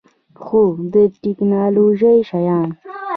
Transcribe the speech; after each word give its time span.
هو، 0.43 0.61
د 0.93 0.95
تکنالوژۍ 1.23 2.17
شیان 2.29 2.69